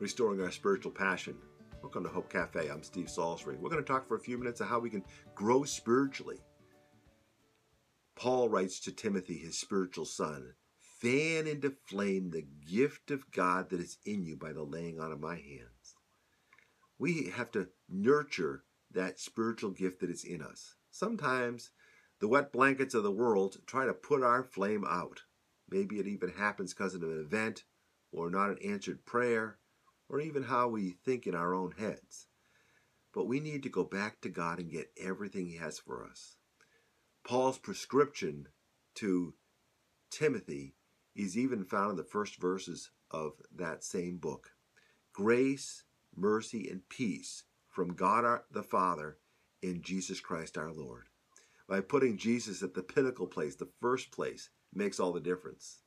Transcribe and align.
restoring 0.00 0.40
our 0.40 0.50
spiritual 0.50 0.90
passion. 0.90 1.36
Welcome 1.82 2.04
to 2.04 2.08
Hope 2.08 2.32
Cafe. 2.32 2.68
I'm 2.68 2.82
Steve 2.82 3.10
Salisbury. 3.10 3.58
We're 3.58 3.68
going 3.68 3.84
to 3.84 3.86
talk 3.86 4.08
for 4.08 4.16
a 4.16 4.20
few 4.20 4.38
minutes 4.38 4.62
of 4.62 4.68
how 4.68 4.78
we 4.78 4.88
can 4.88 5.04
grow 5.34 5.64
spiritually. 5.64 6.38
Paul 8.16 8.48
writes 8.48 8.80
to 8.80 8.92
Timothy, 8.92 9.36
his 9.36 9.58
spiritual 9.58 10.06
son, 10.06 10.54
fan 11.00 11.46
into 11.46 11.74
flame 11.84 12.30
the 12.30 12.46
gift 12.66 13.10
of 13.10 13.30
God 13.30 13.68
that 13.68 13.80
is 13.80 13.98
in 14.06 14.24
you 14.24 14.36
by 14.38 14.54
the 14.54 14.62
laying 14.62 14.98
on 14.98 15.12
of 15.12 15.20
my 15.20 15.34
hands. 15.34 15.96
We 16.98 17.30
have 17.36 17.50
to 17.52 17.68
nurture 17.86 18.64
that 18.92 19.20
spiritual 19.20 19.70
gift 19.70 20.00
that 20.00 20.10
is 20.10 20.24
in 20.24 20.40
us. 20.40 20.76
Sometimes 20.90 21.72
the 22.20 22.28
wet 22.28 22.52
blankets 22.52 22.94
of 22.94 23.02
the 23.02 23.10
world 23.10 23.58
try 23.66 23.84
to 23.84 23.92
put 23.92 24.22
our 24.22 24.44
flame 24.44 24.84
out. 24.88 25.20
Maybe 25.68 25.98
it 25.98 26.06
even 26.06 26.30
happens 26.30 26.72
because 26.72 26.94
of 26.94 27.02
an 27.02 27.20
event 27.20 27.64
or 28.12 28.30
not 28.30 28.48
an 28.48 28.58
answered 28.64 29.04
prayer 29.04 29.58
or 30.10 30.20
even 30.20 30.42
how 30.42 30.68
we 30.68 30.90
think 30.90 31.26
in 31.26 31.34
our 31.34 31.54
own 31.54 31.72
heads. 31.78 32.26
But 33.14 33.26
we 33.26 33.40
need 33.40 33.62
to 33.62 33.68
go 33.68 33.84
back 33.84 34.20
to 34.20 34.28
God 34.28 34.58
and 34.58 34.70
get 34.70 34.90
everything 35.00 35.46
He 35.46 35.56
has 35.56 35.78
for 35.78 36.04
us. 36.04 36.36
Paul's 37.24 37.58
prescription 37.58 38.48
to 38.96 39.34
Timothy 40.10 40.74
is 41.14 41.38
even 41.38 41.64
found 41.64 41.92
in 41.92 41.96
the 41.96 42.04
first 42.04 42.40
verses 42.40 42.90
of 43.10 43.34
that 43.54 43.84
same 43.84 44.18
book. 44.18 44.50
Grace, 45.12 45.84
mercy, 46.16 46.68
and 46.68 46.88
peace 46.88 47.44
from 47.68 47.94
God 47.94 48.24
our, 48.24 48.44
the 48.50 48.62
Father 48.62 49.18
in 49.62 49.82
Jesus 49.82 50.20
Christ 50.20 50.58
our 50.58 50.72
Lord. 50.72 51.04
By 51.68 51.80
putting 51.80 52.18
Jesus 52.18 52.62
at 52.62 52.74
the 52.74 52.82
pinnacle 52.82 53.28
place, 53.28 53.54
the 53.54 53.70
first 53.80 54.10
place, 54.10 54.50
makes 54.72 54.98
all 54.98 55.12
the 55.12 55.20
difference. 55.20 55.80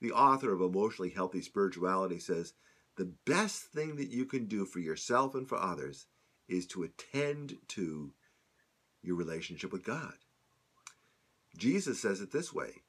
The 0.00 0.12
author 0.12 0.52
of 0.52 0.60
Emotionally 0.60 1.10
Healthy 1.10 1.42
Spirituality 1.42 2.18
says 2.18 2.54
the 2.96 3.12
best 3.26 3.64
thing 3.64 3.96
that 3.96 4.10
you 4.10 4.24
can 4.24 4.46
do 4.46 4.64
for 4.64 4.80
yourself 4.80 5.34
and 5.34 5.48
for 5.48 5.58
others 5.58 6.06
is 6.48 6.66
to 6.66 6.82
attend 6.82 7.56
to 7.68 8.12
your 9.02 9.16
relationship 9.16 9.72
with 9.72 9.84
God. 9.84 10.14
Jesus 11.56 12.00
says 12.00 12.20
it 12.20 12.32
this 12.32 12.52
way 12.52 12.82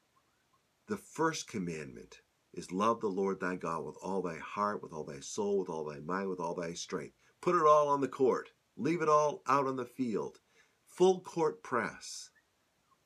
The 0.87 0.97
first 0.97 1.47
commandment 1.47 2.21
is 2.53 2.71
love 2.71 3.01
the 3.01 3.07
Lord 3.07 3.39
thy 3.39 3.55
God 3.55 3.85
with 3.85 3.97
all 4.01 4.21
thy 4.21 4.37
heart, 4.37 4.81
with 4.81 4.93
all 4.93 5.03
thy 5.03 5.19
soul, 5.19 5.59
with 5.59 5.69
all 5.69 5.85
thy 5.85 5.99
mind, 5.99 6.29
with 6.29 6.39
all 6.39 6.55
thy 6.55 6.73
strength. 6.73 7.15
Put 7.41 7.55
it 7.55 7.67
all 7.67 7.89
on 7.89 8.01
the 8.01 8.07
court, 8.07 8.49
leave 8.75 9.01
it 9.01 9.09
all 9.09 9.43
out 9.47 9.67
on 9.67 9.75
the 9.75 9.85
field. 9.85 10.39
Full 10.85 11.19
court 11.19 11.61
press 11.63 12.29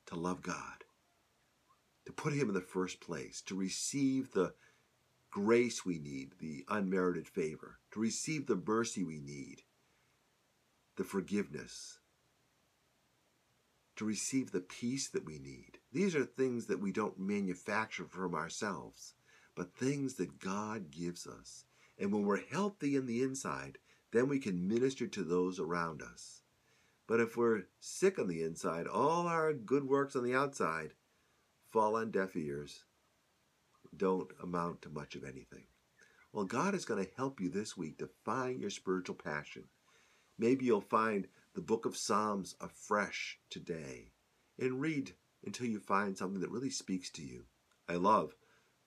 to 0.06 0.16
love 0.16 0.42
God, 0.42 0.86
to 2.06 2.14
put 2.14 2.34
Him 2.34 2.48
in 2.48 2.54
the 2.54 2.62
first 2.62 3.02
place, 3.02 3.42
to 3.42 3.56
receive 3.56 4.32
the 4.32 4.54
grace 5.32 5.86
we 5.86 5.98
need, 5.98 6.34
the 6.40 6.66
unmerited 6.68 7.28
favor, 7.28 7.80
to 7.92 8.00
receive 8.00 8.46
the 8.46 8.62
mercy 8.68 9.04
we 9.04 9.20
need, 9.20 9.64
the 10.98 11.04
forgiveness, 11.04 12.00
to 13.96 14.06
receive 14.06 14.52
the 14.52 14.60
peace 14.60 15.10
that 15.10 15.26
we 15.26 15.40
need. 15.40 15.80
These 15.92 16.16
are 16.16 16.26
things 16.26 16.66
that 16.68 16.82
we 16.82 16.92
don't 16.92 17.20
manufacture 17.20 18.06
from 18.06 18.36
ourselves, 18.36 19.14
but 19.56 19.74
things 19.74 20.16
that 20.16 20.40
God 20.40 20.92
gives 20.92 21.26
us. 21.26 21.66
And 21.98 22.12
when 22.12 22.26
we're 22.26 22.46
healthy 22.52 22.96
in 22.96 23.06
the 23.06 23.24
inside, 23.24 23.78
then 24.12 24.28
we 24.28 24.40
can 24.40 24.68
minister 24.68 25.08
to 25.08 25.24
those 25.24 25.60
around 25.60 26.02
us. 26.02 26.42
But 27.08 27.20
if 27.20 27.38
we're 27.38 27.64
sick 27.80 28.20
on 28.20 28.28
the 28.28 28.44
inside, 28.44 28.88
all 28.88 29.28
our 29.28 29.54
good 29.54 29.88
works 29.88 30.16
on 30.16 30.24
the 30.24 30.36
outside 30.36 30.94
fall 31.70 31.96
on 31.96 32.12
deaf 32.12 32.36
ears 32.36 32.84
don't 33.96 34.32
amount 34.42 34.82
to 34.82 34.90
much 34.90 35.16
of 35.16 35.24
anything. 35.24 35.66
Well, 36.34 36.46
God 36.46 36.74
is 36.76 36.86
going 36.86 37.04
to 37.04 37.12
help 37.18 37.42
you 37.42 37.50
this 37.50 37.76
week 37.76 37.98
to 37.98 38.10
find 38.24 38.62
your 38.62 38.70
spiritual 38.70 39.16
passion. 39.16 39.66
Maybe 40.38 40.66
you'll 40.66 40.82
find 40.82 41.28
the 41.54 41.62
book 41.62 41.86
of 41.86 41.98
Psalms 41.98 42.56
afresh 42.62 43.38
today 43.50 44.12
and 44.58 44.80
read 44.80 45.14
until 45.46 45.68
you 45.68 45.80
find 45.80 46.18
something 46.18 46.40
that 46.42 46.52
really 46.52 46.70
speaks 46.70 47.10
to 47.12 47.22
you. 47.22 47.46
I 47.90 47.96
love 47.96 48.36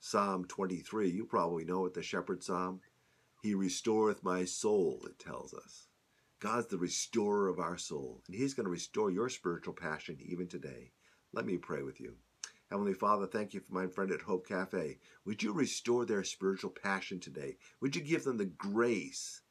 Psalm 0.00 0.46
23. 0.46 1.10
You 1.10 1.24
probably 1.24 1.64
know 1.64 1.84
it, 1.86 1.94
the 1.94 2.02
shepherd 2.02 2.42
psalm. 2.42 2.80
He 3.42 3.54
restoreth 3.54 4.22
my 4.22 4.44
soul, 4.44 5.02
it 5.06 5.18
tells 5.18 5.52
us. 5.52 5.88
God's 6.40 6.66
the 6.68 6.78
restorer 6.78 7.48
of 7.48 7.58
our 7.58 7.76
soul, 7.76 8.22
and 8.26 8.36
He's 8.36 8.54
going 8.54 8.64
to 8.64 8.70
restore 8.70 9.10
your 9.10 9.28
spiritual 9.28 9.74
passion 9.74 10.18
even 10.20 10.46
today. 10.46 10.92
Let 11.32 11.46
me 11.46 11.58
pray 11.58 11.82
with 11.82 12.00
you. 12.00 12.14
Heavenly 12.74 12.92
Father, 12.94 13.28
thank 13.28 13.54
you 13.54 13.60
for 13.60 13.72
my 13.72 13.86
friend 13.86 14.10
at 14.10 14.22
Hope 14.22 14.48
Cafe. 14.48 14.98
Would 15.26 15.44
you 15.44 15.52
restore 15.52 16.04
their 16.04 16.24
spiritual 16.24 16.70
passion 16.70 17.20
today? 17.20 17.56
Would 17.80 17.94
you 17.94 18.02
give 18.02 18.24
them 18.24 18.36
the 18.36 18.46
grace, 18.46 19.42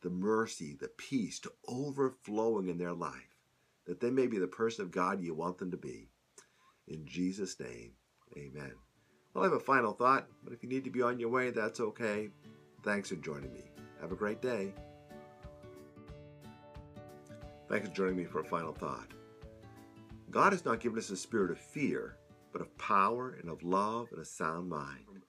the 0.00 0.08
mercy, 0.08 0.74
the 0.80 0.88
peace 0.88 1.38
to 1.40 1.52
overflowing 1.68 2.68
in 2.68 2.78
their 2.78 2.94
life, 2.94 3.36
that 3.84 4.00
they 4.00 4.08
may 4.08 4.26
be 4.26 4.38
the 4.38 4.46
person 4.46 4.82
of 4.82 4.90
God 4.92 5.20
you 5.20 5.34
want 5.34 5.58
them 5.58 5.72
to 5.72 5.76
be? 5.76 6.08
In 6.88 7.04
Jesus' 7.04 7.60
name, 7.60 7.92
amen. 8.34 8.72
Well, 9.34 9.44
I 9.44 9.48
have 9.48 9.52
a 9.52 9.60
final 9.60 9.92
thought, 9.92 10.26
but 10.42 10.54
if 10.54 10.62
you 10.62 10.70
need 10.70 10.84
to 10.84 10.90
be 10.90 11.02
on 11.02 11.20
your 11.20 11.28
way, 11.28 11.50
that's 11.50 11.80
okay. 11.80 12.30
Thanks 12.82 13.10
for 13.10 13.16
joining 13.16 13.52
me. 13.52 13.64
Have 14.00 14.12
a 14.12 14.16
great 14.16 14.40
day. 14.40 14.72
Thanks 17.68 17.88
for 17.88 17.94
joining 17.94 18.16
me 18.16 18.24
for 18.24 18.40
a 18.40 18.44
final 18.44 18.72
thought. 18.72 19.12
God 20.30 20.54
has 20.54 20.64
not 20.64 20.80
given 20.80 20.98
us 20.98 21.10
a 21.10 21.16
spirit 21.18 21.50
of 21.50 21.58
fear, 21.58 22.16
but 22.54 22.62
of 22.62 22.78
power 22.78 23.36
and 23.40 23.50
of 23.50 23.64
love 23.64 24.12
and 24.12 24.20
a 24.20 24.24
sound 24.24 24.68
mind. 24.68 25.24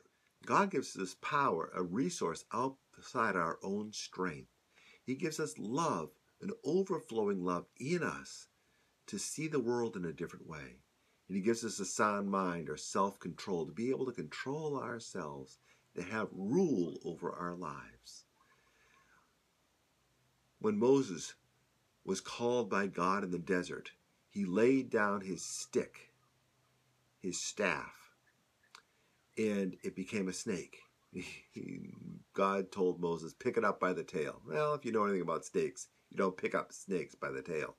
God 0.45 0.69
gives 0.69 0.95
us 0.95 1.15
power, 1.21 1.71
a 1.73 1.81
resource 1.81 2.45
outside 2.53 3.35
our 3.35 3.57
own 3.63 3.91
strength. 3.93 4.51
He 5.03 5.15
gives 5.15 5.39
us 5.39 5.57
love, 5.57 6.11
an 6.39 6.51
overflowing 6.63 7.43
love 7.43 7.65
in 7.79 8.03
us 8.03 8.45
to 9.07 9.17
see 9.17 9.47
the 9.47 9.59
world 9.59 9.95
in 9.95 10.05
a 10.05 10.13
different 10.13 10.47
way. 10.47 10.83
And 11.27 11.35
He 11.35 11.41
gives 11.41 11.65
us 11.65 11.79
a 11.79 11.85
sound 11.85 12.29
mind 12.29 12.69
or 12.69 12.77
self 12.77 13.19
control 13.19 13.65
to 13.65 13.73
be 13.73 13.89
able 13.89 14.05
to 14.05 14.11
control 14.11 14.77
ourselves, 14.77 15.57
to 15.95 16.03
have 16.03 16.27
rule 16.31 16.99
over 17.03 17.31
our 17.31 17.55
lives. 17.55 18.25
When 20.59 20.77
Moses 20.77 21.33
was 22.03 22.21
called 22.21 22.69
by 22.69 22.85
God 22.85 23.23
in 23.23 23.31
the 23.31 23.39
desert, 23.39 23.93
he 24.29 24.45
laid 24.45 24.91
down 24.91 25.21
his 25.21 25.41
stick 25.41 26.11
his 27.25 27.41
staff, 27.41 28.11
and 29.37 29.75
it 29.83 29.95
became 29.95 30.27
a 30.27 30.33
snake. 30.33 30.77
God 32.33 32.71
told 32.71 33.01
Moses, 33.01 33.33
pick 33.33 33.57
it 33.57 33.65
up 33.65 33.79
by 33.79 33.93
the 33.93 34.03
tail. 34.03 34.41
Well, 34.47 34.75
if 34.75 34.85
you 34.85 34.91
know 34.91 35.03
anything 35.03 35.21
about 35.21 35.43
snakes, 35.43 35.87
you 36.11 36.17
don't 36.17 36.37
pick 36.37 36.53
up 36.53 36.71
snakes 36.71 37.15
by 37.15 37.31
the 37.31 37.41
tail. 37.41 37.77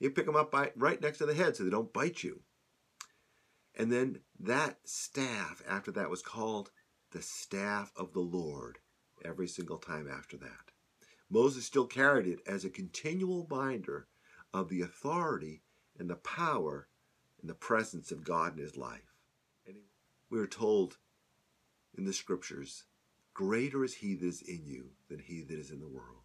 You 0.00 0.10
pick 0.10 0.26
them 0.26 0.36
up 0.36 0.50
by, 0.50 0.72
right 0.74 1.00
next 1.00 1.18
to 1.18 1.26
the 1.26 1.34
head 1.34 1.54
so 1.54 1.64
they 1.64 1.70
don't 1.70 1.92
bite 1.92 2.22
you. 2.22 2.40
And 3.76 3.92
then 3.92 4.20
that 4.40 4.78
staff, 4.84 5.62
after 5.68 5.90
that, 5.92 6.10
was 6.10 6.22
called 6.22 6.70
the 7.10 7.22
staff 7.22 7.92
of 7.94 8.12
the 8.12 8.20
Lord 8.20 8.78
every 9.24 9.48
single 9.48 9.78
time 9.78 10.08
after 10.08 10.38
that. 10.38 10.72
Moses 11.30 11.66
still 11.66 11.86
carried 11.86 12.26
it 12.26 12.40
as 12.46 12.64
a 12.64 12.70
continual 12.70 13.44
binder 13.44 14.08
of 14.52 14.68
the 14.68 14.80
authority 14.80 15.62
and 15.98 16.08
the 16.08 16.16
power 16.16 16.88
in 17.42 17.48
the 17.48 17.54
presence 17.54 18.10
of 18.12 18.24
God 18.24 18.56
in 18.56 18.62
his 18.62 18.76
life. 18.76 19.14
We 20.30 20.38
are 20.38 20.46
told 20.46 20.96
in 21.98 22.04
the 22.04 22.12
scriptures, 22.12 22.84
greater 23.34 23.84
is 23.84 23.94
he 23.94 24.14
that 24.14 24.26
is 24.26 24.40
in 24.40 24.64
you 24.64 24.92
than 25.10 25.18
he 25.18 25.42
that 25.42 25.58
is 25.58 25.70
in 25.70 25.80
the 25.80 25.88
world. 25.88 26.22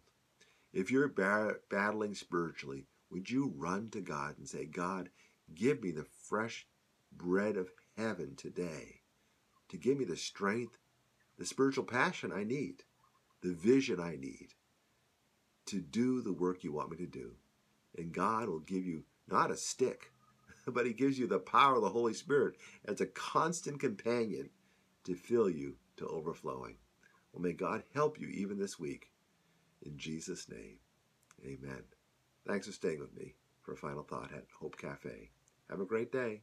If 0.72 0.90
you're 0.90 1.08
battling 1.08 2.14
spiritually, 2.14 2.86
would 3.10 3.30
you 3.30 3.52
run 3.56 3.90
to 3.90 4.00
God 4.00 4.38
and 4.38 4.48
say, 4.48 4.64
God, 4.64 5.10
give 5.54 5.82
me 5.82 5.90
the 5.90 6.06
fresh 6.28 6.66
bread 7.12 7.56
of 7.56 7.70
heaven 7.96 8.34
today 8.36 9.00
to 9.68 9.76
give 9.76 9.98
me 9.98 10.04
the 10.04 10.16
strength, 10.16 10.78
the 11.38 11.46
spiritual 11.46 11.84
passion 11.84 12.32
I 12.32 12.44
need, 12.44 12.84
the 13.42 13.52
vision 13.52 13.98
I 14.00 14.16
need 14.16 14.54
to 15.66 15.80
do 15.80 16.22
the 16.22 16.32
work 16.32 16.64
you 16.64 16.72
want 16.72 16.90
me 16.90 16.96
to 16.98 17.06
do. 17.06 17.32
And 17.96 18.12
God 18.12 18.48
will 18.48 18.60
give 18.60 18.86
you 18.86 19.04
not 19.28 19.50
a 19.50 19.56
stick, 19.56 20.12
but 20.72 20.86
He 20.86 20.92
gives 20.92 21.18
you 21.18 21.26
the 21.26 21.38
power 21.38 21.76
of 21.76 21.82
the 21.82 21.90
Holy 21.90 22.14
Spirit 22.14 22.56
as 22.84 23.00
a 23.00 23.06
constant 23.06 23.80
companion 23.80 24.50
to 25.04 25.14
fill 25.14 25.48
you 25.48 25.76
to 25.96 26.06
overflowing. 26.06 26.76
Well, 27.32 27.42
may 27.42 27.52
God 27.52 27.82
help 27.94 28.20
you 28.20 28.28
even 28.28 28.58
this 28.58 28.78
week. 28.78 29.10
In 29.82 29.96
Jesus' 29.96 30.48
name, 30.48 30.78
amen. 31.44 31.82
Thanks 32.46 32.66
for 32.66 32.72
staying 32.72 33.00
with 33.00 33.14
me 33.14 33.34
for 33.62 33.72
a 33.72 33.76
final 33.76 34.02
thought 34.02 34.32
at 34.34 34.46
Hope 34.58 34.76
Cafe. 34.76 35.30
Have 35.70 35.80
a 35.80 35.84
great 35.84 36.10
day. 36.10 36.42